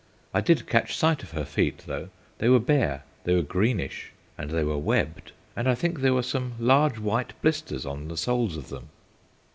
I 0.33 0.41
did 0.41 0.65
catch 0.65 0.97
sight 0.97 1.21
of 1.21 1.29
her 1.33 1.45
feet, 1.45 1.83
though; 1.85 2.09
they 2.39 2.49
were 2.49 2.57
bare, 2.59 3.03
they 3.23 3.35
were 3.35 3.43
greenish, 3.43 4.13
and 4.35 4.49
they 4.49 4.63
were 4.63 4.79
webbed, 4.79 5.31
and 5.55 5.69
I 5.69 5.75
think 5.75 5.99
there 5.99 6.15
were 6.15 6.23
some 6.23 6.53
large 6.57 6.97
white 6.97 7.39
blisters 7.43 7.85
on 7.85 8.07
the 8.07 8.17
soles 8.17 8.57
of 8.57 8.69
them. 8.69 8.89